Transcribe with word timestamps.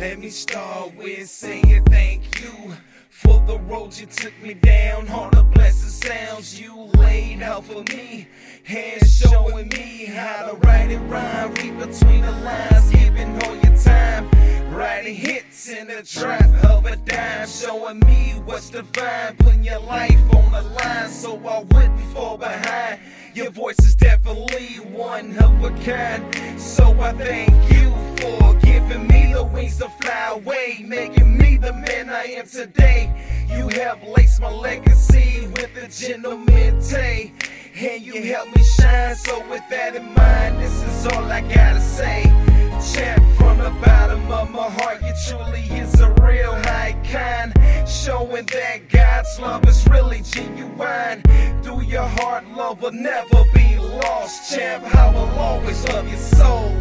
Let 0.00 0.18
me 0.18 0.30
start 0.30 0.96
with 0.96 1.28
saying 1.28 1.84
thank 1.90 2.40
you 2.40 2.74
for 3.10 3.38
the 3.46 3.58
road 3.58 3.94
you 3.98 4.06
took 4.06 4.32
me 4.42 4.54
down. 4.54 5.06
All 5.10 5.28
the 5.28 5.42
blessed 5.42 6.02
sounds 6.02 6.58
you 6.58 6.74
laid 6.96 7.42
out 7.42 7.66
for 7.66 7.82
me. 7.92 8.26
And 8.66 9.06
showing 9.06 9.68
me 9.68 10.06
how 10.06 10.52
to 10.52 10.56
write 10.66 10.90
it 10.90 11.00
rhyme. 11.00 11.52
Read 11.52 11.78
between 11.78 12.22
the 12.22 12.32
lines, 12.32 12.90
giving 12.90 13.42
all 13.42 13.54
your 13.56 13.76
time. 13.76 14.30
Writing 14.74 15.16
hits 15.16 15.68
in 15.68 15.88
the 15.88 16.02
trap 16.02 16.48
of 16.64 16.86
a 16.86 16.96
dime. 16.96 17.46
Showing 17.46 18.00
me 18.00 18.40
what's 18.46 18.70
divine. 18.70 19.36
Putting 19.36 19.64
your 19.64 19.80
life 19.80 20.34
on 20.34 20.50
the 20.50 20.62
line 20.62 21.10
so 21.10 21.36
I 21.46 21.58
wouldn't 21.74 22.00
fall 22.14 22.38
behind. 22.38 23.00
Your 23.34 23.50
voice 23.50 23.78
is 23.80 23.96
definitely 23.96 24.76
one 24.76 25.36
of 25.36 25.62
a 25.62 25.70
kind. 25.84 26.24
So 26.58 26.98
I 26.98 27.12
thank 27.12 27.50
you 27.70 27.90
for 28.16 28.29
Making 30.90 31.38
me 31.38 31.56
the 31.56 31.72
man 31.72 32.10
I 32.10 32.24
am 32.24 32.48
today. 32.48 33.14
You 33.48 33.68
have 33.80 34.02
laced 34.02 34.40
my 34.40 34.50
legacy 34.50 35.46
with 35.46 35.70
a 35.76 35.86
gentlemanity. 35.86 37.32
And 37.76 38.02
you 38.02 38.20
help 38.24 38.48
me 38.56 38.64
shine. 38.64 39.14
So 39.14 39.38
with 39.48 39.62
that 39.70 39.94
in 39.94 40.12
mind, 40.14 40.58
this 40.58 40.82
is 40.82 41.06
all 41.06 41.30
I 41.30 41.42
gotta 41.42 41.80
say. 41.80 42.24
Champ 42.92 43.22
from 43.36 43.58
the 43.58 43.70
bottom 43.86 44.32
of 44.32 44.50
my 44.50 44.68
heart, 44.68 45.00
you 45.02 45.12
truly 45.28 45.62
is 45.78 45.94
a 46.00 46.10
real 46.14 46.54
icon. 46.66 47.52
Showing 47.86 48.46
that 48.46 48.88
God's 48.88 49.38
love 49.38 49.64
is 49.68 49.86
really 49.86 50.22
genuine. 50.22 51.22
Through 51.62 51.82
your 51.82 52.08
heart, 52.18 52.44
love 52.56 52.82
will 52.82 52.90
never 52.90 53.44
be 53.54 53.78
lost. 53.78 54.52
Champ, 54.52 54.92
I 54.92 55.08
will 55.14 55.30
always 55.38 55.86
love 55.86 56.08
your 56.08 56.18
soul. 56.18 56.74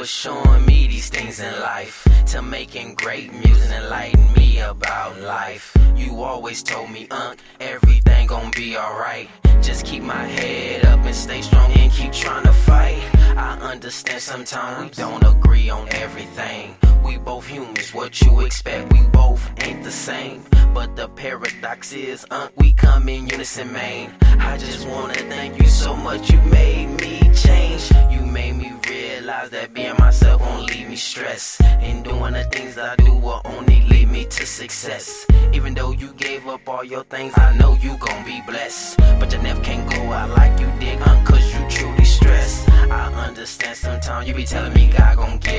For 0.00 0.06
showing 0.06 0.64
me 0.64 0.86
these 0.86 1.10
things 1.10 1.40
in 1.40 1.52
life. 1.60 2.08
To 2.28 2.40
making 2.40 2.94
great 2.94 3.34
music 3.34 3.70
and 3.70 3.84
enlighten 3.84 4.32
me 4.32 4.58
about 4.60 5.20
life. 5.20 5.76
You 5.94 6.22
always 6.22 6.62
told 6.62 6.90
me, 6.90 7.06
Unc, 7.10 7.38
everything 7.60 8.26
gon' 8.26 8.50
be 8.56 8.78
alright. 8.78 9.28
Just 9.60 9.84
keep 9.84 10.02
my 10.02 10.24
head 10.24 10.86
up 10.86 11.00
and 11.04 11.14
stay 11.14 11.42
strong 11.42 11.70
and 11.72 11.92
keep 11.92 12.12
trying 12.12 12.44
to 12.44 12.52
fight. 12.52 13.02
I 13.36 13.58
understand 13.60 14.22
sometimes 14.22 14.96
we 14.96 15.02
don't 15.02 15.22
agree 15.22 15.68
on 15.68 15.86
everything. 15.90 16.76
Both 17.24 17.46
humans, 17.46 17.94
what 17.94 18.20
you 18.22 18.40
expect, 18.40 18.92
we 18.92 19.02
both 19.08 19.50
ain't 19.62 19.84
the 19.84 19.90
same. 19.90 20.42
But 20.74 20.96
the 20.96 21.08
paradox 21.08 21.92
is, 21.92 22.24
Unc, 22.30 22.52
we 22.56 22.72
come 22.72 23.08
in 23.08 23.26
unison, 23.28 23.72
man. 23.72 24.14
I 24.38 24.56
just 24.56 24.86
wanna 24.88 25.14
thank 25.14 25.60
you 25.60 25.66
so 25.66 25.94
much, 25.94 26.30
you 26.30 26.40
made 26.42 26.88
me 27.00 27.20
change. 27.34 27.90
You 28.10 28.20
made 28.24 28.56
me 28.56 28.72
realize 28.88 29.50
that 29.50 29.74
being 29.74 29.96
myself 29.98 30.40
won't 30.40 30.66
leave 30.70 30.88
me 30.88 30.96
stressed. 30.96 31.62
And 31.62 32.04
doing 32.04 32.32
the 32.32 32.44
things 32.44 32.74
that 32.76 32.98
I 32.98 33.02
do 33.04 33.14
will 33.14 33.42
only 33.44 33.80
lead 33.82 34.08
me 34.08 34.24
to 34.24 34.46
success. 34.46 35.26
Even 35.52 35.74
though 35.74 35.92
you 35.92 36.12
gave 36.14 36.46
up 36.46 36.68
all 36.68 36.84
your 36.84 37.04
things, 37.04 37.32
I 37.36 37.56
know 37.56 37.74
you 37.74 37.96
gon' 37.98 38.24
be 38.24 38.40
blessed. 38.46 38.98
But 39.18 39.32
you 39.32 39.42
never 39.42 39.62
can 39.62 39.86
go 39.88 40.12
out 40.12 40.30
like 40.30 40.58
you 40.58 40.70
did, 40.80 41.00
Unc, 41.02 41.26
cause 41.26 41.46
you 41.54 41.60
truly 41.68 42.04
stressed. 42.04 42.68
I 42.70 43.12
understand 43.28 43.76
sometimes 43.76 44.26
you 44.28 44.34
be 44.34 44.44
telling 44.44 44.72
me 44.74 44.90
God 44.96 45.16
gon' 45.16 45.38
back. 45.38 45.49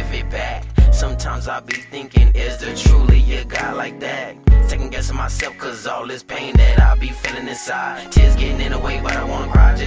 Sometimes 1.31 1.47
I 1.47 1.59
be 1.61 1.81
thinking, 1.83 2.35
is 2.35 2.57
there 2.57 2.75
truly 2.75 3.37
a 3.37 3.45
God 3.45 3.77
like 3.77 4.01
that? 4.01 4.35
Second 4.67 4.89
guessing 4.89 5.15
myself, 5.15 5.57
cause 5.57 5.87
all 5.87 6.05
this 6.05 6.23
pain 6.23 6.57
that 6.57 6.81
I 6.81 6.95
be 6.95 7.07
feeling 7.07 7.47
inside. 7.47 8.11
Tears 8.11 8.35
getting 8.35 8.59
in 8.59 8.73
the 8.73 8.79
way, 8.79 8.99
but 9.01 9.15
I 9.15 9.23
wanna 9.23 9.49
cry. 9.49 9.80